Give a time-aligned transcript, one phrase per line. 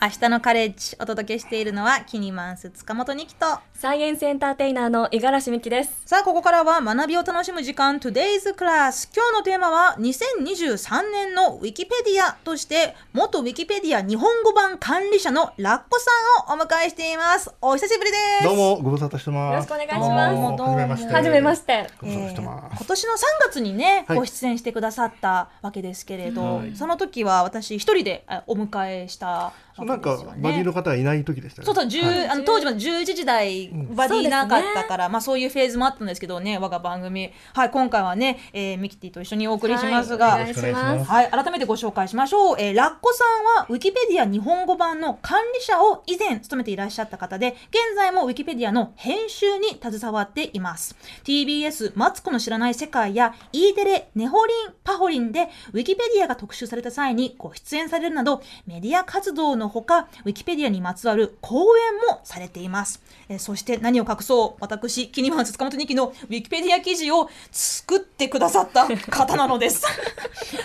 [0.00, 6.02] 明日のカレッジお届けしているのはキニマンス塚本二希とサイエンスエンターテイナーの五十嵐美希です。
[6.06, 19.52] さあここからは学びを楽しむ時間 Today's Class 今日のテーマは2023年のウィキペディアとして元ウィキペディア日本語版管理者のラッコさんをお迎えしていますお久しぶりですどうもご無沙汰してます。
[19.52, 21.12] よろしくお願いしますどうもどうもはじめまして。
[21.14, 21.90] はじめまして。
[22.00, 22.76] ご無沙汰してえーます。
[22.78, 23.16] 今年の3
[23.48, 29.52] 月にね、はいご出演してくださったわけですけれど、はいその時は私一人であお迎えしたわ
[29.86, 30.64] けなんかバディね。
[30.64, 31.66] の方がいない時でしたね。
[31.66, 41.10] そうそう、10はいあの当時は11時台バディなかったから、まあそういうフェーズもあったんですけどね我が番組はい今回はね、えーミキティと一緒にお送りしますが、はいお願いします。
[41.10, 42.56] はい、改めてご紹介しましょう。
[42.58, 50.96] えーラッコさんはウィキペディア日本語版の管理者を以前務めていらっしゃった方で、現在もウィキペディアの編集に携わっています。
[51.24, 63.00] TBS マツコの知らない世界や E テレネホリンパホリンでウィキペディアが特集された際にご出演されるなどメディア活動のほか、ウィキペディアにまつわる講演もされています。
[63.28, 69.84] えーそして何を隠そう、私、キニマンス塚本二希のウィキペディア記事を作ってくださった 方なのです。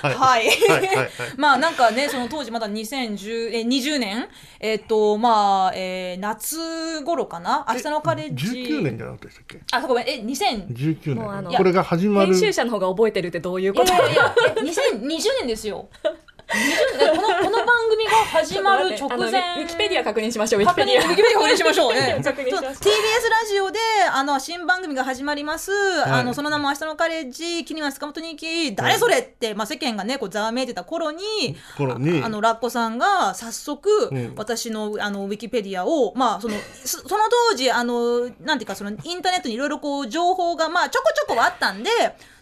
[0.02, 0.48] はい はい。
[0.48, 4.28] はいはいはい まあなんかね、その当時まだ2010え20年、
[4.60, 7.66] えっ、と、まあ、えー夏頃かな？
[7.70, 8.46] 明日のカレッジ。
[8.48, 9.60] 19年じゃなかったでしたっけ？
[9.72, 10.68] あ、ごめん、え、2000。
[10.68, 11.58] 19もうあの年。
[11.58, 12.40] これが始まる編。
[12.40, 13.92] 集者の方が覚えてるってどういういこと？
[13.94, 15.88] やいやいや、え2020年ですよ。
[16.54, 16.60] こ
[17.16, 19.64] のこの番組が始まる直前。
[19.64, 20.62] ウィキペディア確認しましょう。
[20.62, 21.10] ウィキ、ペディア。
[21.10, 22.22] ウィキペディア確認しましょうね。
[22.22, 22.80] TBS ラ
[23.50, 23.80] ジオで、
[24.14, 25.72] あの、新番組が始まります。
[26.06, 31.24] あの、その名も明日のカレッジ、キニマス塚本にき、誰それって、まあ世間がね、こう、ざわめいてた頃に、
[31.76, 41.90] 頃にああの、ラッコさんが早速、うん私の、あの、ウィキペディアを、まあ、その、そその当時、あの、なんていうか、その、インターネットにいろいろこう、情報が、まあ、ちょこちょこはあったんで、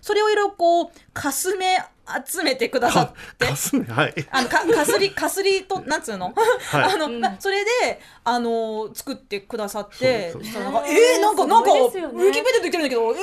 [0.01, 1.77] それをいろいろこう、かすめ
[2.27, 3.47] 集めてくださって。
[3.47, 4.13] かすねはい。
[4.31, 6.33] あのかかすりかすりとなんつうの、
[6.71, 6.93] はい。
[6.93, 10.33] あの、まそれであの作ってくださって。
[10.33, 13.21] なんかえー、なんかなんか、ウィキペディアで言ってるんだけどえー、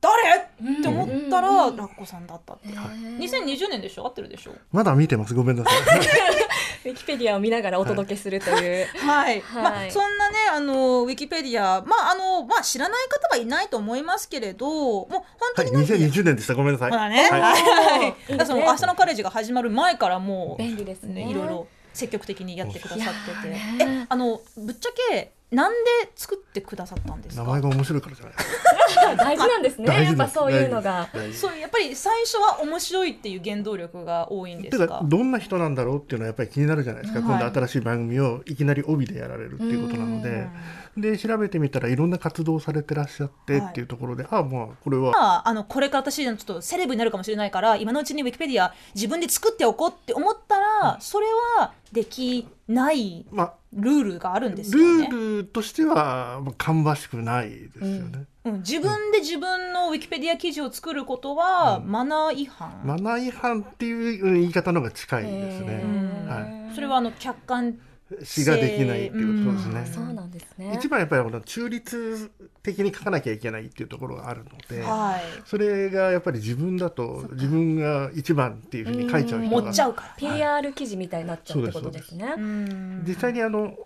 [0.00, 0.76] 誰？
[0.78, 4.06] って思ったら、ラッコさんだったって、2020年でしょ？
[4.06, 4.52] 合ってるでしょ？
[4.72, 5.34] まだ見てます。
[5.34, 6.00] ごめんなさい。
[6.88, 8.86] ウィキペディアを見ながらお届けするという。
[8.98, 15.24] はい、はいまあそんなねあのウィキペディアまああのまあ知らない方はいないと思いますけれどもう本はい。
[15.56, 16.54] 当にね、2020年でした。
[16.54, 16.90] ごめんなさい。
[16.92, 17.40] まだね、はい。
[17.40, 18.14] はい
[18.46, 21.24] その明日のカレッジが始まる前からもう便利ですね。
[21.24, 25.78] ね、いろいろ積極的にやってくださってて、えあのぶっちゃけなんで
[26.16, 27.44] 作ってくださったんですか？
[27.44, 28.34] 名前が面白いからじゃない。
[29.16, 30.04] 大事なんですね。
[30.04, 31.08] やっぱそういうのが。
[31.32, 34.98] そうやっぱり最初は面白いっていう原動力が多いんでてすか？
[34.98, 37.28] かどんな人なんだろうっていうのはやっぱり気になるじゃないですか、はい。
[37.28, 40.48] 今度新しい番組をいきなり帯でやられるっていうことなので。
[40.96, 43.84] で調べてみたらいろんな活動をされてらっしゃってはいってい。
[43.84, 45.12] うところで、ああまあこれは。
[45.12, 51.26] まあ、あのこれから私ちょっとセレブになるかもしれないから今のうちにウィキペディア自分で作っておこうって思ったら、それ
[51.58, 53.26] はできない。
[53.30, 55.08] まあルールがあるんですルよね。
[55.08, 58.24] ールとしてはまあ芳しくないですよね。
[58.44, 65.84] うん、自分で自分のウィキペディア記事を作ることはマナー違反、マナー違反っていう言い方の方が近いですへね。
[66.26, 67.78] ーはそれはあの客観
[68.22, 69.90] 詩ができないっていうことですね。
[69.92, 70.72] そうなんですね。
[70.76, 72.30] 一番やっぱりこの中立
[72.62, 80.14] 的に書かなきゃいけないっていうところがあるので、はいそれがやっぱり自分だと自分が一番っていうふうに書いちゃう人が持っちゃうから。
[80.16, 82.32] PR 記事みたいになっちゃうってことですね。
[82.36, 83.76] うん実際にあの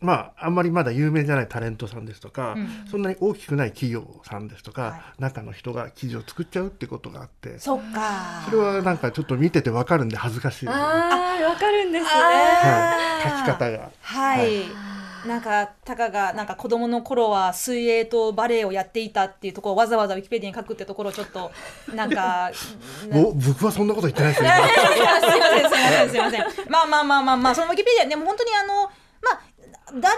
[0.00, 8.42] まああんまりまだ有名じゃないタレントさんですとか、うんそんなに大きくない企業さんですとか、はい中の人が記事を作っちゃうってことがあってそっか。
[8.44, 12.10] それはなんかちょっと見ててわかるんで恥ずかしいああ、わかるんですね。
[12.10, 13.90] はい、書き方が。
[14.00, 14.96] はい。
[15.26, 21.50] なんかタカがなんか子供の頃は水泳とバレエをやっていたっていうところをわざわざウィキペディアに書くってところをちょっと
[21.94, 22.50] なんか
[23.10, 24.50] 僕はそんなこと言ってないですよ。
[25.30, 28.90] すいませんすいませんすいませんまあまあまあまあまあそのウィキペディアでも本当にあのまあ
[29.92, 30.10] 誰でも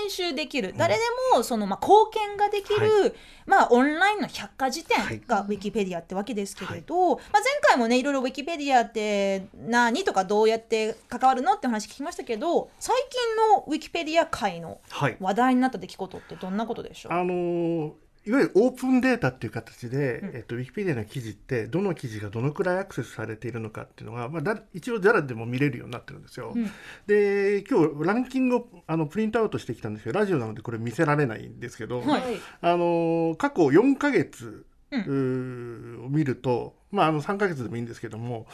[0.00, 0.74] 編集できる。
[0.76, 1.00] 誰で
[1.34, 3.14] もそのまあ貢献ができる、
[3.46, 15.16] まあオンラインの百科事典がウィキペディアってわけですけれど、まあ前回もねいろいろウィキペディアって何とかどうやって関わるのって話聞きましたけど最近のウィキペディア界のはい。
[15.20, 17.90] 話題になった出来事ってどんなことでしょう、あのー
[18.24, 26.52] いわゆるオープンデータっていう形で、えっと、ウィキペディアの記事ってどの記事がどのくらいアクセスされているのかっていうのが、まあ、だ一応誰でも見れるようになってるんですよ。
[26.54, 26.70] うん。
[27.06, 32.22] で今日ランキングをあのプリントアウトしてきたんですけどラジオなのでこれ見せられないんですけど、はい。
[32.60, 38.46] あのー過去4ヶ月、うを見ると、まあ、あの3ヶ月でもいいんですけども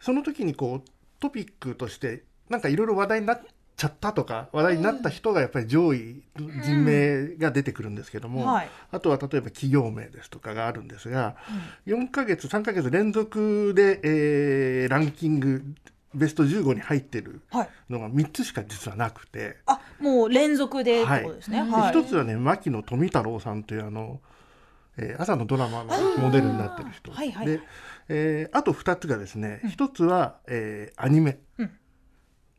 [0.00, 0.88] その時にこう
[1.20, 3.40] トピックとしてなんかいろいろ話題になっ
[3.76, 6.22] ちゃったとか話題になった人がやっぱり上位
[6.62, 8.68] 人名が出てくるんですけども、はい。
[8.90, 11.36] あとは例えば企業名ですとかがあるんですが、
[11.86, 15.62] 4ヶ月3ヶ月連続で、えーランキング
[16.14, 17.68] ベスト15に入ってるはい。
[17.90, 21.60] のが3つしか実はなくて、あもう連続でってことですね。
[21.62, 21.90] はい。
[21.90, 24.20] 一つはね牧野富太郎さんというあの、
[24.96, 27.46] えー朝のドラマのモデルになってる人、はいはい。
[27.46, 27.60] で、
[28.08, 31.70] えーあと2つがですね一、つは、えーアニメ、うん。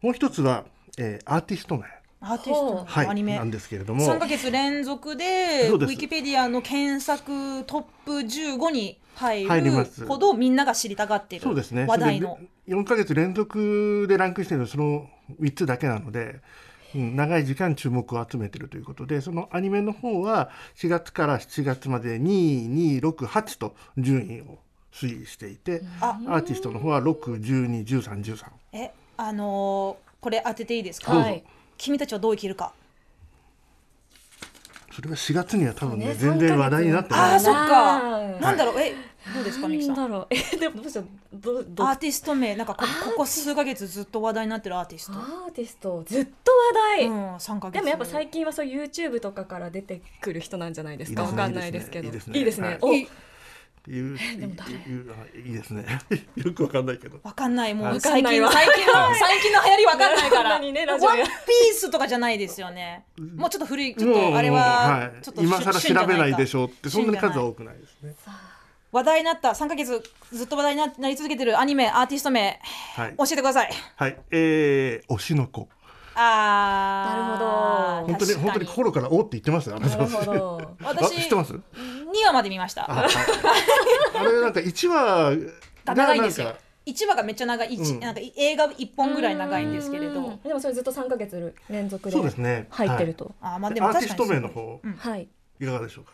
[0.03, 0.65] もう一つは、
[0.97, 1.85] えーアーティスト名、
[2.21, 2.75] アーティスト。
[2.75, 4.05] のはい、アニメ、なんですけれども。
[4.05, 9.71] 3ヶ月連続でウィキペディアの検索トップ15に入る
[10.07, 11.85] ほどみんなが知りたがっているそうですね。
[11.85, 12.35] 話題の。
[12.35, 15.09] それで4ヶ月連続でランクしてるのはその
[15.39, 16.41] 3つだけなので、
[16.95, 24.59] うん、長い時間注目を集めてるということでそのアニメの方は4月から7月まで2268と順位を
[24.94, 31.43] 推移していて、あアーティストの方は6121313えあのーこれ当てていいですか、はい。
[31.77, 32.73] 君たちはどう生きるか。
[34.93, 37.21] それは4月には多分ねね全然話題になってない。
[37.33, 37.59] ああそっか。
[37.61, 38.79] はいなんだろう？
[38.79, 38.95] え
[39.33, 39.93] どうですかなミキさん？
[39.93, 40.27] んだろう？
[40.33, 41.05] えでもどうしよう。
[41.33, 42.55] どどアアーティスト名。
[42.55, 45.13] なんかこここ数ヶ月ずっと話題になってるアーティスト。
[45.13, 46.03] ーティスト？
[46.03, 47.73] ずっと話題、うん3ヶ月。
[47.75, 51.21] でもやっぱ最近はそう YouTube とかから出てくる人なんじゃないですか？
[51.21, 51.41] いいですね。
[51.41, 52.05] わかんないですけど。
[52.07, 52.39] いいですね。
[52.39, 52.67] いいですね。
[52.67, 52.77] はい。
[52.81, 53.07] おい
[53.87, 54.71] いうでも誰？
[54.71, 55.85] いいいですね。
[56.35, 57.19] よくわかんないけど。
[57.23, 57.73] わかんない。
[57.73, 60.49] もわう最近最近の最近の流行りわかんないから。
[60.51, 61.27] ワン何ピねラジオやー
[61.73, 63.05] スとかじゃないですよね。
[63.35, 68.15] もうちょっと古いちょっとあれはちょっと今更調べないでしょょうってそんなに数は多くないですね
[68.91, 70.01] 話題になった3ヶ月
[70.31, 72.59] ずっと話題にななり続けてるアニメアーティスト名
[72.95, 73.15] はい。
[73.17, 73.69] 教えてください。
[73.95, 74.17] はい。
[74.31, 75.69] えー、推しの子。
[76.15, 78.07] あーなるほど。
[78.07, 79.97] 本当に本当に心からおって言ってますあなた。
[79.97, 80.75] なるほど。
[80.83, 81.61] 私 あ知ってます？2
[82.23, 82.89] 話まで見ました。
[82.89, 83.09] あはい。
[84.15, 85.35] あれなんか1話
[85.85, 86.45] が長いんですよ。
[86.47, 87.99] なんか1話がめっちゃ長い、一うん。
[87.99, 90.21] なんか映画1本ぐらい長いんですけれど。
[90.21, 90.41] うん。
[90.41, 92.67] でもそれずっと3ヶ月連続そうでですね。
[92.69, 93.35] 入ってると。
[93.41, 94.93] あーまあはいでもアーティスト名の方うん。
[94.93, 95.27] はい。
[95.59, 96.11] いかがでしょうか？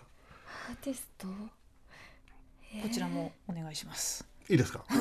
[0.70, 1.28] アーティスト？
[1.28, 4.94] こちらもお願いしますいいですか、え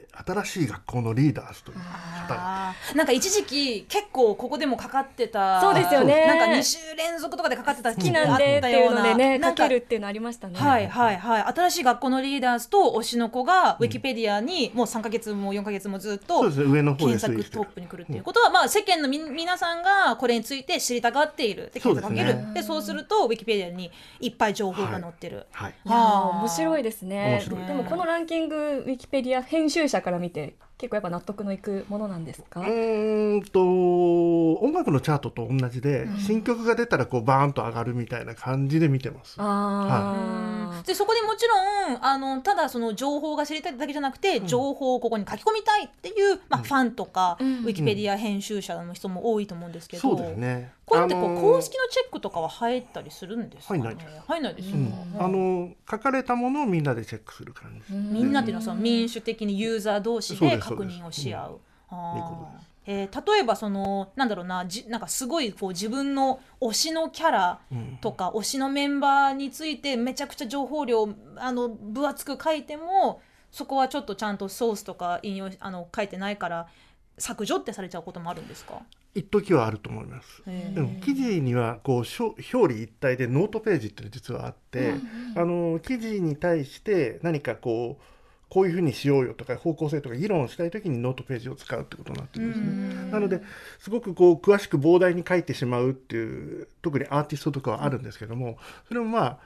[0.00, 6.26] ー新しい学校のリーダーズという方なんか一時期結構ここでもかかってたそうですよね。
[6.26, 9.40] なんか2週連続とかでかかってた好きなんでっていうのでね。
[9.40, 10.58] かけるっていうのありましたね。
[10.58, 11.42] はいはいはい。
[11.42, 16.66] 新しい学校のリーダーズと推しの子がウィキペディアにもう3か月も4か月もずっとそうですね。
[16.66, 22.54] 上の方で検索トップに来るっていうことは、まあ、世間のみ皆さんがこれについて知りたがっているで検索かけるそうですね。
[22.54, 25.74] でそうするとウィキペディアにいっぱい情報が載ってる、はい。
[25.84, 27.38] いやーはあ面白いですね。
[27.38, 27.66] 面白い。
[27.66, 39.36] でもこのランキングウィキペディア編集者から見て結構やっぱ納得のいくものなんですか、うーんと音楽のチャートと同じで、新曲が出たらこうバーンと上がるみたいな感じで見てます。
[39.38, 40.86] あー。
[40.86, 47.54] でそこでもちろんあのただその情報が知りたいだけじゃなくて、情報をここに書き込みたいっていう、まあ、ファンとか、うん。
[47.60, 50.70] ウィキペディア編集者の人も多いと思うんですけど、そうですね。
[50.84, 53.80] こうやってこう、あのー公式のチェックとかは入ったりするんですかね？
[53.80, 54.22] 入んないです。
[54.26, 54.76] 入んないですよ
[55.18, 57.94] あの書かれたものをみんなでチェックする感じ。
[57.94, 61.60] みんなっていうのはその民主的にユーザー同士ですで確認をし合う。
[61.90, 76.68] えー例えばそのなんだろうなじなんかすごいこう自分の推しのキャラうんとか、推しのメンバーについてめちゃくちゃ情報量あの分厚く書いてもそこはちょっとちゃんとソースとか引用あの書いてないから
[77.16, 78.82] 削除ってされちゃうこともあるんですか、
[79.14, 80.42] 一時はあると思います。
[80.46, 80.74] えー。
[80.74, 84.94] でも記事にはこう表裏一体でノートページって実はあって、
[85.36, 88.13] あの記事に対して何かこう
[88.54, 93.10] こういうふうにしようよとか方向性とか議論をしたい時にノートページを使うってことになってるんですね。
[93.10, 93.40] なので
[93.80, 99.38] すごくこう詳しく膨大に書いてしまうっていう特にアーティストとかはあるんですけどもそれもまあ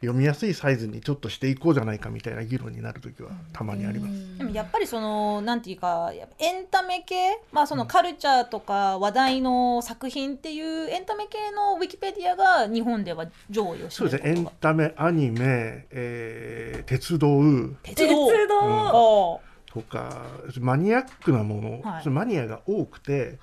[0.00, 4.38] 読みやすいサイズにちょっとしていこうじゃないかみたいな議論になる時はたまにあります。
[4.38, 14.30] でもやっぱりそのなんていうかエンタメ系、まあ、そのカルチャーとか話題の作品っていうエンタメ系のウィキペディアが日本では上位をそうですね。
[14.30, 17.40] エンタメアニメ、えー鉄道
[17.82, 18.30] 鉄道。
[18.30, 20.26] 鉄道、あとか
[20.60, 22.08] マニアックなもの、はい。
[22.08, 23.38] マニアが多くて、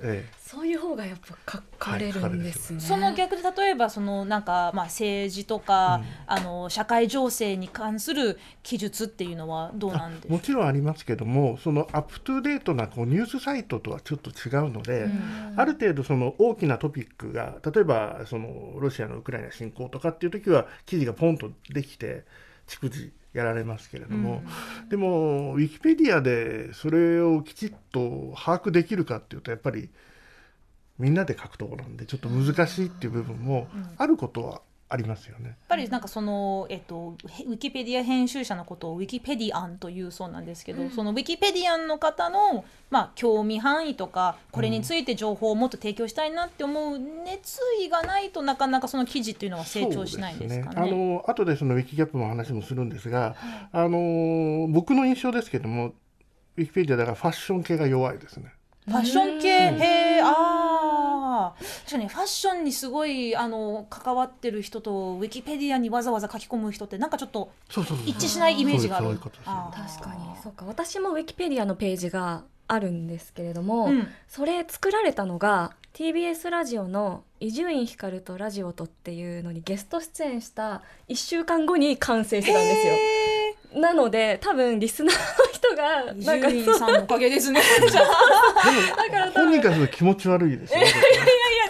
[0.00, 15.08] えそういう方がやっぱ書かれるんですね、ーその逆で例えばそのなんかまあ政治とか、あの社会情勢に関する記述っていうのはどうーなんでもちろんありますけどもそのアップトゥデートなこうニュースサイトとはちょっと違うので、
[15.56, 22.24] ある程度その大きなトピックが例えばそのロシアのウクライナ侵攻とかっていう時は記事がポンとできて
[22.68, 24.42] 逐次やられますけれども、
[24.90, 29.88] でもウィキペディアでそれをきちっと把握できるかっていうとやっぱり
[30.98, 35.46] みんなで書くところなんでちょっと難しいっていう部分もあることはありますよね。
[35.46, 50.80] やっぱりなんかその、えっと、へウィキペディア編集者のことをウィキペディアンというそうなんですけど、そのウィキペディアンの方の、まあ、興味範囲とかこれについて情報をもっと提供したいなって思う熱意がないとなかなかその記事っていうのは成長しないんですかね。
[50.82, 50.88] ね。
[50.92, 53.34] あの後でそのウィキギャップの話もするんですが、
[53.72, 55.94] あの僕の印象ですけども
[56.56, 58.52] ウィキペディアだからファッション系が弱いですね。
[58.86, 59.70] ファッション系？
[59.70, 59.82] うん。
[59.82, 60.83] へえああ
[61.84, 67.50] 確かにファッションにすごいあの関わってる人とウィキペディアにわざわざ書き込む人ってなんかちょっと。
[68.06, 69.18] 一致しないイメージがある。
[69.18, 70.42] 確かに。
[70.42, 70.64] そうか。
[70.64, 74.08] 私もウィキペディアのページがあるんですけれども、うん。
[74.28, 82.94] それ作られたのが TBS ラジオの伊集院光とラジオとっていうのにゲスト出演した1週間後に完成してたんですよ。
[83.74, 90.86] へなので多分リスナーの人がなんか集そう院さんのおかげですねじゃあだから多分いやい本人からすると気持ち悪いですよね。
[90.86, 90.92] や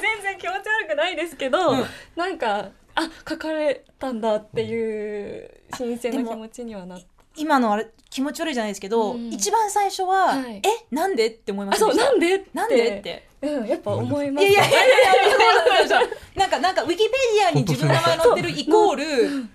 [0.00, 1.84] 全然気持ち悪くないですけど、うん
[2.16, 7.06] なんかあ書かれたんだっていう新鮮な気持ちにはなって。
[7.37, 9.33] 今のあれ気持ち悪いじゃないですけど、うん。
[9.33, 10.59] 一番最初は、はい。
[10.59, 10.62] え
[10.94, 13.28] なんでって思いまあそうなんでなんでって。
[13.42, 14.47] うんやっぱ思います。
[14.47, 19.04] いやいやいやいやいやいやいやなんかなんかウィキペディアに自分の名前載ってるイコール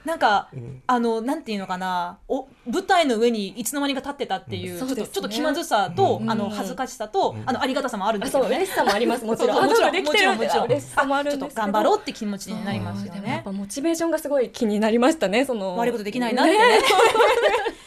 [0.05, 0.83] なんかうん。
[0.85, 2.19] あのなんていうのかな。
[2.27, 4.79] お舞台の上にいつの間にか立ってたっていう、うん。
[4.79, 5.13] ちょっとそうですね。
[5.13, 6.29] ちょっと気まずさと、うん。
[6.29, 7.43] あの恥ずかしさと、うん。
[7.45, 8.49] あのありがたさもあるんであすよね。
[8.49, 9.55] そう嬉しさもありますもちろん。
[9.55, 10.65] そうそうもちろんもちろんもちろん。
[10.65, 11.65] 嬉しさもあるちょっとんですけど。
[11.67, 13.31] 頑張ろうって気持ちになりますよね。
[13.31, 13.51] やっぱ。
[13.53, 15.77] モチベーションがすごい気になりましたねその。
[15.77, 16.59] 悪いことできないなってね。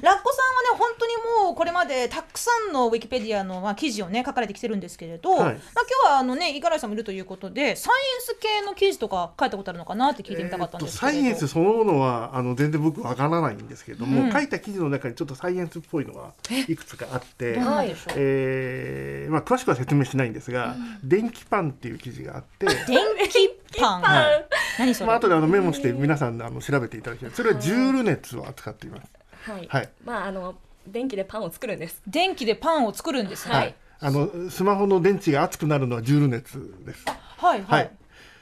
[0.00, 1.12] でラッコさんはね本当に
[1.44, 5.40] もうこれまでたくさんのウィキペディアの、まあ、記事をね書かれてきてるんですけれど、はい。
[5.40, 5.62] まあ、今
[6.08, 14.32] 日はあのね五十嵐さんもいるということでサイエンス系の記事とか書いたことあるのかなって聞いてみたかったんですけれど、サイエンスそのものはあの全然僕わからないんですけども、うん。
[14.32, 16.32] 書いた記事の中にちょっとサイエンスっぽいのが
[16.68, 17.64] いくつかあってどう。
[17.64, 24.46] なんでしょう、えーまあ、詳しくは説明しないんですが、電気パンっていう記事があって、 電気パン、はい。
[24.78, 29.19] 何それ、まあ後であのメモして皆さんあの調べていただきたいそれはジュール熱を扱っています。
[29.42, 30.54] はい、はいまああの
[30.86, 33.54] 電気でパンを作るんです電気でパンを作るんですね。
[33.54, 37.04] はいあのスマホの電池が熱くなるのはジュール熱です。
[37.06, 37.80] はいはい。
[37.80, 37.90] はい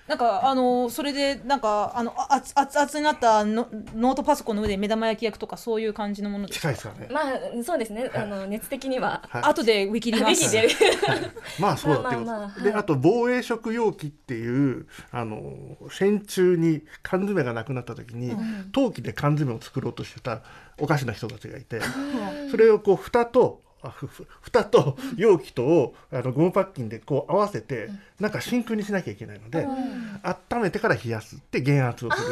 [0.08, 7.08] なんかあのそれでなんかあのあ熱熱々になったのノートパソコンの上で目玉焼き焼くとかそういう感じのものです近いですかね。
[7.10, 9.42] まあそうですね、あの熱的には、はい。
[9.42, 10.50] 後でウィキります。
[10.50, 10.66] で。
[10.68, 10.92] きてる
[11.60, 12.30] まあそうだっていうこと。
[12.30, 18.34] まあまあまあであと防衛食容器っていうあの戦中に缶詰がなくなった時に、
[18.72, 20.40] 陶器で缶詰を作ろうとしてた
[20.78, 21.82] おかしな人たちがいて、
[22.50, 23.60] それをこう蓋と
[24.42, 27.88] 蓋と容器とをあのゴムパッキンでこう合わせて、
[28.20, 29.66] なんか真空にしなきゃいけないので、
[30.50, 32.28] 温めてから冷やすって減圧をするっ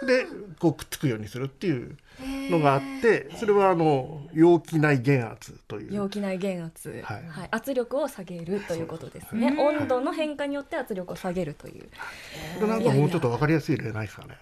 [0.00, 0.26] てで
[0.58, 1.96] こうくっつくようにするっていう
[2.50, 5.94] のがあってそれはあの容器内減圧という。
[5.94, 7.44] 容器内減圧、ははい。
[7.44, 9.50] い圧力を下げるということですね。
[9.50, 11.88] ですね温度の変化によって圧力を下げるという。
[12.60, 14.36] これなんかもうちょっと分かりやすい例ないですかね。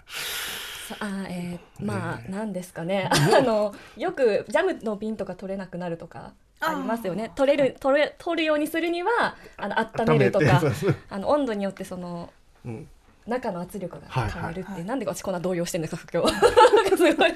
[0.87, 3.11] さ あえー、まあね何ですかね。
[3.13, 7.33] あのよくジャムの瓶とか取れなくなるとかありますよね。
[7.35, 10.63] 取れる取れ取るようにするにはあの温めるとか
[11.11, 12.33] あの温度によってその
[12.65, 12.89] うん。
[13.27, 17.27] 中の圧力がはい変わるって、はいなんで私こんな動揺してるんですか今日すごい。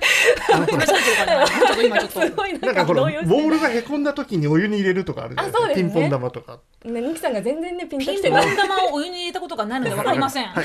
[2.52, 5.69] なん なんかこのボールがへこんだ時にお湯に入れるとかあるじゃないですか。
[5.69, 5.75] すね。
[5.75, 6.59] ピンポン玉とか。
[6.85, 8.47] ねニキさんが全然ねピンとピンきてない。
[8.47, 10.47] ポン玉をお湯に入れたことがないのでわかりません。
[10.47, 10.64] はい、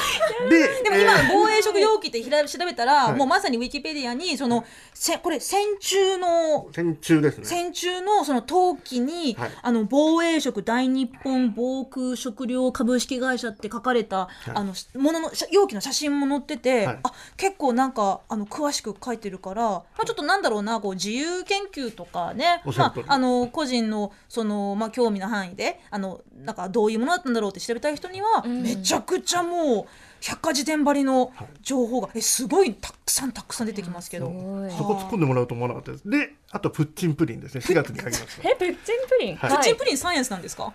[0.50, 3.18] ででも今、防衛食容器ってひら調べたら、はい。
[3.18, 7.46] もうまさにウィキペディアにそのせこれ戦中の戦中ですね。
[7.46, 9.52] 戦中のその陶器に、はい。
[9.62, 17.00] あの防衛食大日本防空食料株式会社って書かれた、あのものの写容器の写真も載ってて、はい。
[17.04, 22.62] あ結構なんかあの詳しく書いてるから、まあ、ちょっとなんだろうなこう自由研究とかね。
[22.66, 28.62] まあ、あの個人のその、まあ、興味の範囲であのなんかどういうものだったんだろうって調べたい人には、うん。
[28.62, 29.86] めちゃくちゃもう
[30.22, 34.28] 百科事典張りの情報が、えすごいたくさんたくさん出てきますけど。
[34.28, 36.10] そこ突っ込んでもらうと思わなかったです。
[36.10, 37.62] で、あとプッチンプリンですね。
[37.62, 38.50] 4月に書きました。
[38.50, 39.50] えプッチンプリン、はい。
[39.52, 40.74] プッチンプリンサイエンスなんですか、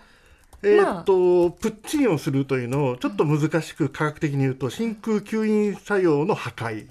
[0.63, 6.85] えーっと、プッチンをするというのをちょっと難しく科学的に言うと真空吸引作用の破壊。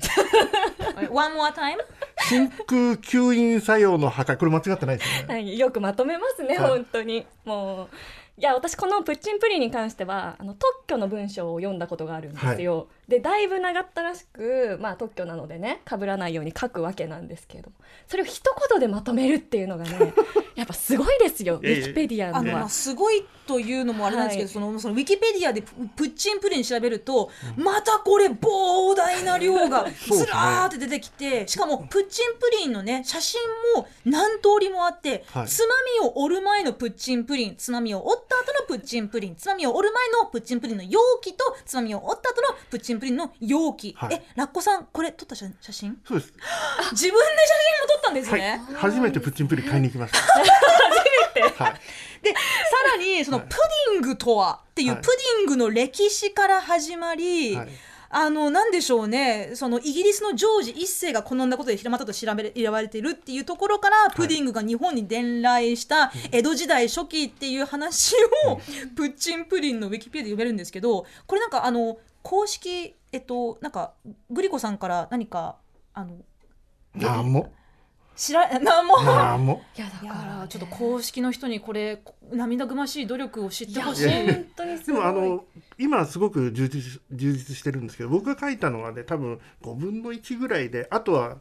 [1.11, 1.79] One more time?
[2.29, 4.37] 真空吸引作用の破壊。
[4.37, 5.35] これ間違ってないですよね。
[5.35, 7.89] はい、よくまとめますね、はい本当にもう
[8.41, 17.77] いや私このプッチンプリンに関してはあの特許の文章を読んだことがあるんですよ、でだいぶ長ったらしく、まあ、特許なのでね被らないように書くわけなんですけれども。
[18.07, 20.15] それを一言でまとめるっていうのがね
[20.55, 21.73] やっぱすごいですよウえ。
[21.73, 24.53] えィキペディアあのはあすごいというのもあれなんですけど、はい。
[24.53, 33.41] そのそのウィキペディアでププッチンプリン調べると、またこれ膨大な量が ずらーって出てきて、しかもプッチンプリンのね写真
[33.75, 35.49] も何通りもあって、はい。
[35.49, 44.15] つまみを折る前のプッチンプリンつまみを折った後のプッチンプリンつまみを折る前のプッチンプリンの容器とつまみを折った後のプッチンプリンの容器、はい。
[44.15, 45.99] えラッコさんこれ撮った写写真？
[46.07, 46.33] そうです。
[46.93, 48.41] 自分で写真も撮ったんですはい。
[48.41, 48.61] ね、。
[48.75, 50.19] 初めてプッチンプリン買いに行きました。
[50.19, 50.39] 初
[51.35, 51.63] めて。
[51.63, 51.81] はい。
[52.23, 52.37] でさ
[52.97, 53.47] らにそのはい。
[53.49, 53.57] プ
[53.93, 55.01] ディングとはっていうはい。
[55.01, 57.69] プディングの歴史から始まり、はい。
[58.13, 59.53] あのなんでしょうね。
[59.55, 68.17] そのイギリスのジョージ一世が好んだことで広まったと調べ選ばれているっていうところからプディングが日本に伝来した江戸時代初期っていう話
[68.47, 68.57] を、
[68.97, 73.95] プッチンプリンのウィキペディアで読めるんですけどこれなんかあの公式えっとなんか
[74.31, 75.57] グリコさんから何か
[75.95, 76.17] あの
[76.95, 77.53] なんも。
[78.17, 79.03] 知ら なんも。
[79.03, 79.63] なんも。
[79.77, 84.09] いやだから、ーちょっと公式の人にこれ涙ぐましい努力を知ってほしい。
[84.11, 85.03] 本当にすでごい。
[85.03, 85.45] もあの
[85.79, 91.39] 今すごく充実充実してるんですけど僕が書いたのはね多分5分の1ぐらいであとは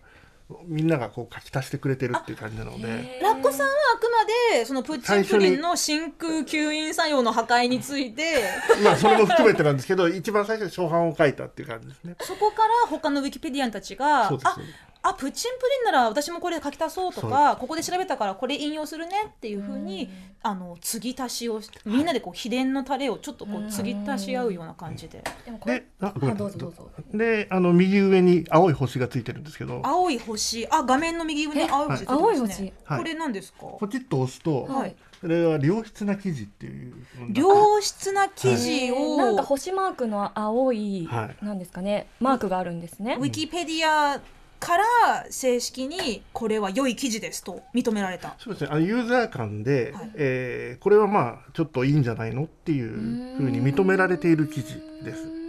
[0.66, 3.20] みんながこう書き足してくれてるっていう感じなので。
[3.22, 8.44] ラッコさんはあくまでそのプッチンプリンの真空吸引作用の破壊について。
[8.84, 12.16] まあそれも含めてなんですけど一番最初に初版を書いたっていう感じですね。
[12.22, 20.10] そこから他のウィキペディアンたちがあそうですそうですあプッチンプリンなら私もこれ書き足そうとかここで調べたからこれ引用するねっていうふうに
[20.44, 25.24] あの継ぎ足しをしみんなでこう秘伝のタレをちょっとこう継ぎ足し合うような感じで。
[25.46, 26.90] でもこれであどうぞどうぞ。
[27.14, 29.82] であの右上に青い星がついてるんですけど。
[29.84, 30.68] 青い星。
[30.70, 32.26] あ画面の右上に青い星出てますね。
[32.26, 32.74] 青い星。
[32.84, 32.98] はい。
[33.00, 33.60] これ何ですか？
[33.80, 34.96] ポチッと押すと、はい。
[35.22, 36.94] それは良質な記事っていう
[37.34, 41.46] 良質な記事を、なんか星マークの青い、はい。
[41.46, 42.08] なんですかね？
[42.20, 43.18] マークがあるんですね。
[43.20, 44.22] ウィキペディア
[44.60, 44.84] から
[45.30, 48.36] 正式にこれは良い記事ですと認められた。
[48.40, 48.70] そうですね。
[48.72, 50.12] あのユーザー間で、はい。
[50.16, 55.40] えーこれはまあちょっといいんじゃないのっていうふうに認められている記事です。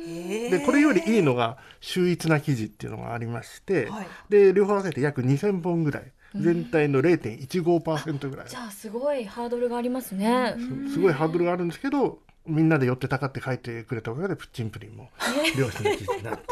[0.51, 4.07] でこれよりいいのが秀逸な記事っていうのがありまして、はい。
[4.29, 10.55] で両方合わせて約2000本ぐらい全体の0.15%ぐらい、じゃあすごいハードルがありますね。
[10.93, 15.11] すごいハードルがあるんですけどみんなで寄ってたかって書いてくれたおかげでプッチンプリンも
[15.59, 16.47] 良質な記事になって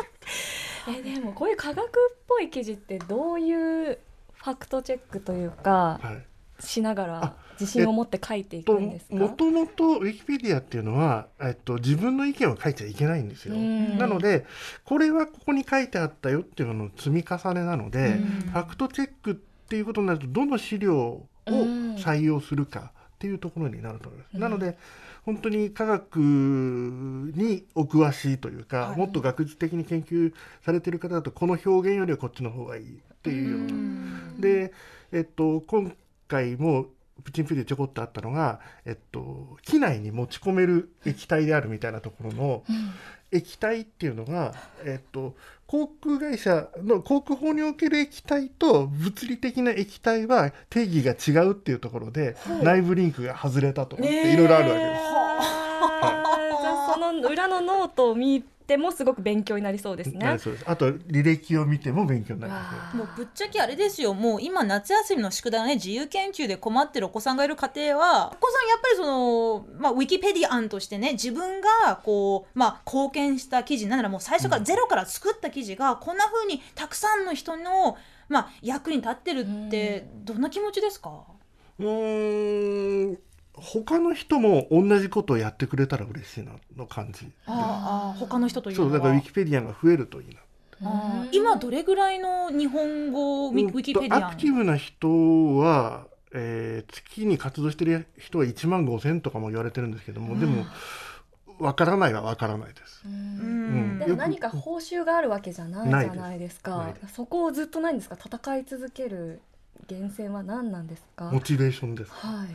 [0.89, 1.89] えでもこういう科学っ
[2.27, 3.53] ぽい記事ってどうい
[3.93, 3.99] う
[4.35, 6.25] ファクトチェックというかはい
[6.61, 9.15] しながらあ自信を持って書いていくとんですか？
[9.15, 13.55] もともとウィキペディアっていうのは、えっと、自分の意見を書いちゃいけないんですよ。
[13.55, 14.45] うんなので
[14.85, 24.35] これはここに書いてあったよっていうのの積み重ねなので、うんファクトチェックっていうことになるとどの資料をうん採用するかっていうところになると思います。
[24.35, 24.79] うんなので
[25.25, 30.33] 本当に科学にお詳しいというか、はいもっと学術的に研究
[30.65, 34.41] されている方だとこの表現よりはこっちの方がいいっていうような。
[34.41, 34.73] で、
[35.13, 35.95] えっと、今
[36.29, 36.87] 回も
[37.25, 42.65] プチンプリでちょこっとあったのが、えっと、機内に持ち込める液体であるみたいなところの
[43.31, 44.55] 液体っていうのが、
[44.85, 45.35] えっと、
[45.67, 55.03] 航空会社の航空法における液体と物理的な液体は定義が違うっていうところで、内部リンクが外れたとかっていろいろあるわけです。
[56.63, 60.39] じゃあその裏のノートを見てもすごく勉強になりそうですね。
[60.39, 60.51] す。
[60.67, 62.97] あと履歴を見ても勉強になります。
[62.97, 63.05] よ。
[63.05, 64.15] もうぶっちゃけあれですよ。
[64.15, 77.97] もう今夏休みの宿題をね自由研究で困ってるお子さんがいる家庭はお子さんやっぱりその、まあ、ウィキペディアンとしてね自分がこう、まあ、貢献した記事なんならもう最初からゼロから作った記事がこんな風にたくさんの人の、
[78.29, 81.25] まあ、役に立ってるってどんな気持ちですか？
[81.79, 83.19] うーん
[83.63, 87.31] 他の人も同じことをやってくれたら嬉しいなの感じ。
[87.47, 90.41] ああ他の人というのはそうだからウィキペディアンが増えるといいな。
[91.33, 94.19] 今どれぐらいの日本語ウィキペディア？
[94.21, 100.65] ンアクティブな人は、えー月に活動してる人は1万5,000とかも言われてるんですけども、でも
[101.59, 103.03] わからないはわからないです。
[103.05, 107.09] ううんんでも何か報酬があるわけじゃないないですじゃないですなかいで。
[107.13, 108.17] そこをずっとないんですか？
[108.17, 109.41] 戦い続ける
[109.91, 111.31] 源泉は何なんですか？
[111.33, 112.13] モチベーションです。
[112.13, 112.49] はい。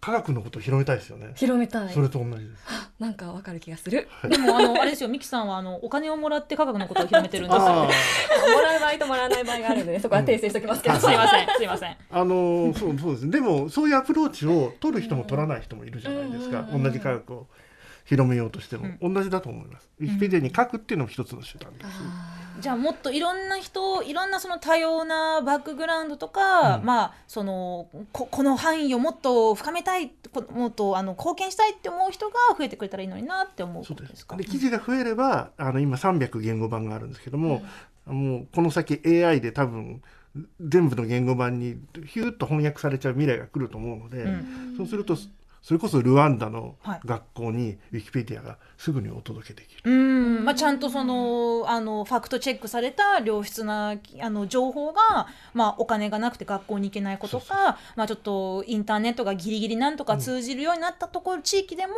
[0.00, 1.32] 科学のことを広めたいですよね。
[1.34, 2.00] 広めたいそ。
[2.00, 2.64] れと同じです。
[3.00, 4.08] なんかわかる気がする。
[4.28, 10.96] でもあのあれですよミキさんはあのお金をもらって科学のことを広めてるんですもらう場合ともらわない場合があるので、そこは訂正しておきますけど。
[10.96, 13.30] すいませんすいませんあ、あのーそうそうです。
[13.30, 16.68] でもそういうアプローチを取る人も取らない人もいるじゃないですか。
[16.72, 17.46] 同じ科学を
[18.04, 19.90] 広めようとしても、同じだと思います。
[20.00, 21.90] ウィキペディアに書くっていうのも一つの手段です。
[22.60, 26.84] じゃあもっといろんな人いろんなその多様なバックグラウンドとか、うん。
[26.84, 34.26] まあそのここの範囲をもっと深めたいこもっとあの貢献したいって思う人が増えてくれたらいいのになって思うそうです。
[34.36, 37.62] で記事が増えればあの今300言語版があるんですけども、
[38.06, 40.02] もうこの先 AI で多分
[40.60, 44.74] 全部の言語版にヒューッと翻訳されちゃう未来が来ると思うので、うん。
[44.76, 45.16] そうすると
[45.62, 47.00] それこそルワンダのはい。
[47.04, 49.90] 学校にウィキペディアがすぐにお届けできる。
[49.90, 50.44] うん。
[50.44, 61.94] まあ、ちゃんとそのあのファクトチェックされた良質なあの情報が、まあ、お金がなくて学校に行けない子とかまあ、ちょっとインターネットがギリギリなんとか通じるようになったところ、地域でも、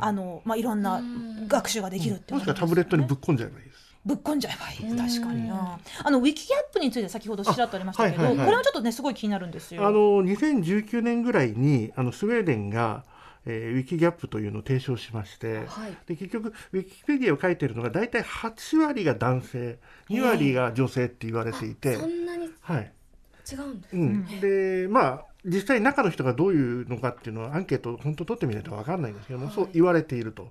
[0.00, 1.02] あのまあ、いろんな
[1.46, 3.83] 学習ができるってもしくはタブレットにぶっ込んじゃえばいいです。
[4.04, 4.96] ぶっこんじゃえばいい。
[4.96, 5.78] 確かにな。
[6.02, 8.46] あのウィキギャップについて先ほどちらっとありましたけど、あはいはいはい。
[8.46, 9.86] これはちょっとねすごい気になるんですよ。
[9.86, 13.04] あの2019年ぐらいにあのスウェーデンが、
[13.46, 15.96] えーウィキギャップというのを提唱しまして、はい。
[16.06, 19.78] で結局ウィキペディアを書いてるのが大体8割が男性
[20.10, 22.92] 2割が女性って言われていて、そんなにはい。
[23.50, 30.50] 違うんですうん、でまあ実際中の人がどういうのかっていうのはアンケートを本当取ってみないと分かんないんですけども、そう言われていると。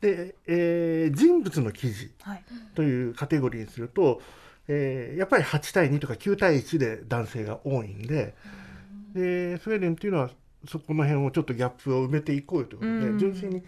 [0.00, 2.44] で、えー人物の記事はい。
[2.74, 4.20] というカテゴリーにすると、
[4.68, 8.34] えーやっぱり8対2とか9対1で男性が多いんで,、
[9.14, 10.30] でスウェーデンっていうのは
[10.68, 13.18] そこの辺をちょっとギャップを埋めていこうよということで、うん。
[13.18, 13.62] 純粋に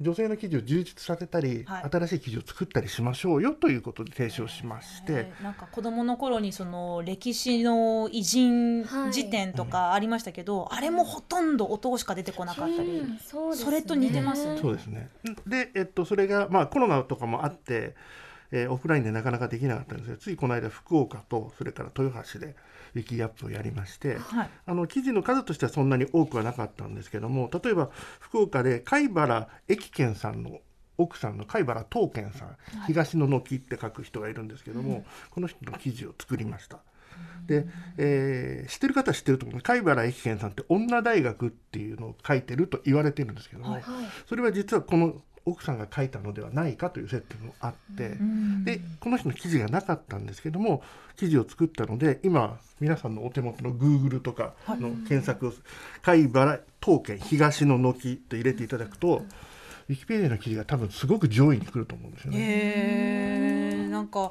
[0.00, 1.90] 女性の記事を充実させたり、はい。
[1.90, 5.12] 新しい記事を作ったりしましょうよということで提唱しまして。
[5.12, 13.18] えーなんか子供の頃にその歴史の偉人はい辞典とかありましたけど、あれもほとんど男しか出てこなかったり、うん。
[13.18, 13.56] そね。
[13.56, 15.08] それと似てますそうですね。
[15.46, 17.94] で、えっと、それが、まあ、コロナとかもあって、
[18.50, 22.56] えーオフラインでなかなかできなかったんですけど、ついこの間、福岡と、それから豊橋で、
[22.94, 24.50] ウィキギャップをやりまして、はい。
[24.66, 30.60] あの記事の数としてはそんなに多くはなかったんですけども、例えば福岡で貝原駅健さんの
[30.96, 32.56] 奥さんの貝原東健さん、
[32.86, 36.78] 東の軒って書く人がいるんですけども、この人の記事を作りました。
[37.46, 43.82] で、えー知ってる方は知ってると思う貝原駅健さんって女大学っていうのを書いてると言われてるんですけども、はい。
[43.82, 44.04] はい。
[44.26, 48.64] それは実はこの奥さんが書いたのではないかという設定もあって、うん。
[48.64, 50.82] でこの人の記事がなかったんですけども
[51.16, 55.52] 記事を作ったので今皆さんのお手元の Google とかの検索を
[56.02, 59.24] 「貝原東県東の軒」と入れていただくと
[59.88, 63.67] ウィキペディアの記事が多分すごく上位に来ると思うんですよね。
[63.98, 64.30] なんか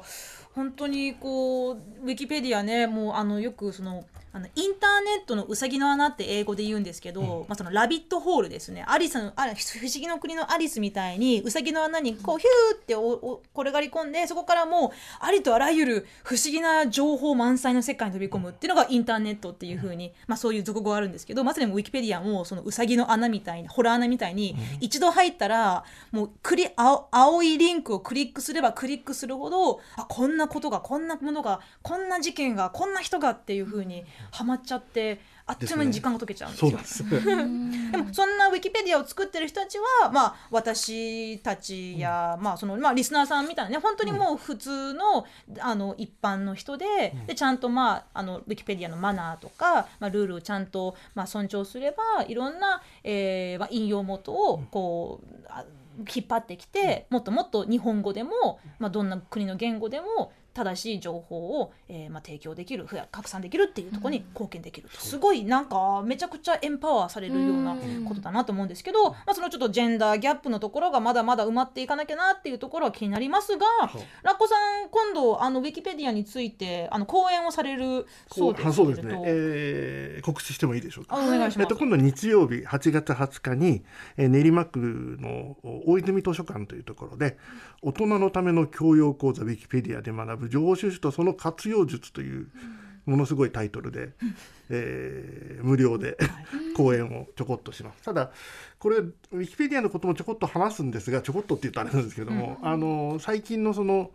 [0.54, 8.84] 本当にこうウィキペディアねもうあのよくそのあのインターネットのうさぎの穴って英語で言うんですけど、まあ、そのラビットホールですね。
[8.86, 9.54] アリスのあ不思
[9.90, 29.57] 議の国のアリスみたいにうさぎの穴にこうヒューっておお転がり込んでそこからもうありとあらゆる不思議な情報満載の世界に飛び込むっていうのがインターネットっていう風に、まあ、そういう俗語があるんですけどまさにウィキペディアもそのうさぎの穴みたいなホラー穴みたいに、一度入ったらもうクリ青青いリンクをクリックすればクリックするほど
[29.96, 36.70] あこんなことがこんなものがこんな事件がこんな人がっていう風にハマっちゃってあっという間に時間が解けちゃうんですよ。
[36.70, 37.10] です。
[37.10, 45.26] でもそんなウィキペディアを作ってる人たちは、まあ、私たちや、まあそのまあ、リスナーさんみたいなね本当にもう普通の,、
[45.60, 55.64] あの一般の人で,、でちゃんと、まあ、あのウィキペディアのマナーとか、まあ、ルールをちゃんと、まあ、尊重すればいろんな、えーまあ、引用元をこう、あ
[55.98, 67.76] 引っ張ってきてもっともっと日本語でも、まあ、どんな国の言語でも正しい情報を、えーまあ、提供できるふや拡散できるっていうところに貢献できる、すごいなんかめちゃくちゃエンパワーされるような
[68.08, 73.66] ことだなと思うんですけど、まあ、そのちょっとジェンダーギャップのところがまだまだ埋まっていかなきゃなっていうところは気になりますが
[74.22, 79.22] ラッコさん今度あのウィキペディアについてあの講演をされるそうですあそうですね。
[79.24, 81.16] えー告知してもいいでしょうか？
[81.16, 81.60] あお願いします。
[81.60, 81.76] えっと、。
[81.76, 83.82] 今度日曜日8月20日に、
[84.16, 87.38] えー練馬区の大泉図書館というところで
[87.82, 92.48] 大人のための教養講座ウィキペディアで学ぶ情報収集とその活用術という
[93.06, 94.10] ものすごいタイトルで、
[94.70, 96.16] えー無料で
[96.76, 98.02] 講演をちょこっとします。
[98.02, 98.30] ただ
[98.78, 104.10] これウィキペディアのこともちょこっと話すんですがちょこっとって言うとあれなんですけども、あの最近のその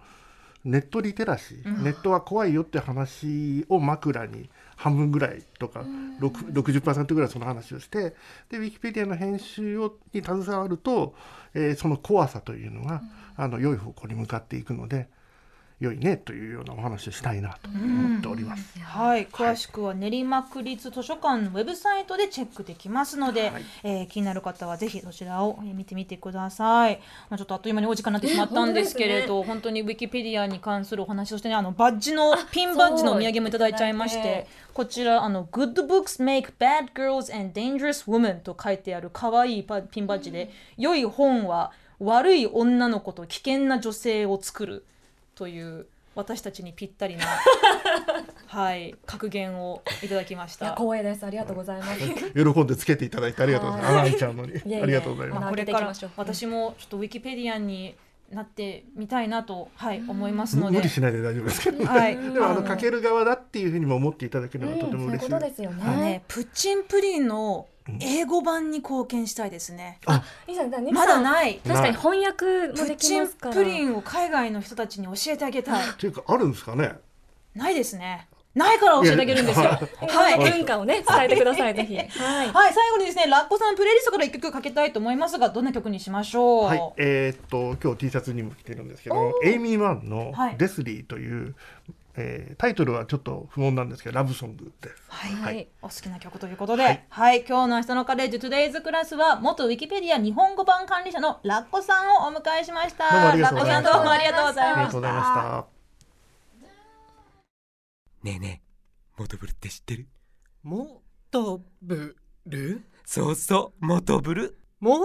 [0.63, 5.81] ネットリテラシー、ネットは怖いよって話を枕に半分ぐらいとか、
[6.21, 8.15] 6 60%ぐらいその話をして
[8.49, 11.15] でウィキペディアの編集をに携わると、
[11.53, 13.01] えーその怖さというのが、
[13.35, 15.09] あの良い方向に向かっていくので
[15.83, 18.79] 良いねというようなお話をしたいなと思っております。
[18.79, 23.63] はい、詳しくは練馬区立図書館のウェブサイトでチェックできますので、はい。
[23.83, 27.01] えー気になる方はぜひそちらをえー見てみてください。
[27.29, 44.85] まあ、ちょっとあっという間にお時間になってしまったんですけれど、本当にウィキペディアに関するお話そしてねあのバッジのピンバッジのお土産もいただいちゃいまして、こちらあの Good books make bad girls and dangerous women と書いてある可愛いパピンバッジで、良い本は悪い女の子と危険な女性を作る
[45.35, 47.25] という私たちにぴったりな
[48.47, 50.75] はい格言をいただきました。
[50.75, 51.99] 光栄ですありがとうございます
[52.33, 53.93] 喜んでつけていただいてありがとうございます。
[53.93, 55.49] はいアナイちゃんのにありがとうございまあます。
[55.51, 57.95] これから私もちょっとウィキペディアに
[58.29, 60.89] なってみたいなとはい思いますので無理。
[60.89, 62.15] しないで大丈夫ですけど、はい。
[62.15, 65.29] でもあの書ける側だっていうふうにも思っていただけるのはとても嬉しい。
[65.29, 65.95] そういうことですよね。
[65.97, 67.67] ねプッチンプリンの
[67.99, 69.99] 英語版に貢献したいですね。
[70.05, 71.59] あニキまだない。
[71.67, 73.55] 確かに翻訳もできますから。
[73.55, 75.89] プリンを海外の人たちに教えてあげたい。
[75.89, 76.93] っていうかあるんですかね？
[77.55, 78.27] ないですね。
[78.55, 79.65] ないから教えてあげるんですよ。
[79.65, 80.37] はい。
[80.39, 81.97] 文化をね伝えてください ぜひ。
[81.97, 82.07] はい。
[82.51, 86.63] はい、最後にですね、ラッコさんプレイリストから一曲かけたいと思いますが、どんな曲にしましょう？
[86.65, 91.55] はい、えーっと今日 T シャツにも着てるんですけども、エイミー・ワンのはい「デスリー」という
[92.15, 95.03] えータイトルはちょっと不穏なんですけどラブソングです。
[95.07, 95.67] はい、はい。
[95.81, 103.11] お好きな曲ということで、はい、今日の明日のカレッジ TODAY'S CLASS は元ウィキペディア日本語版管理者のラッコさんをお迎えしました。
[103.11, 103.89] どうもありがとうございました。
[103.89, 104.77] ラッコさんどうもありがとうございました。
[104.77, 105.67] ありがとうございました。
[108.23, 110.07] ねえねえモトブルって知ってる？
[110.61, 114.57] もとぶるそうそうモトブル。
[114.79, 114.99] も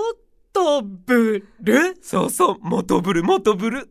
[0.52, 3.90] とぶるそうそうモトブルモトブル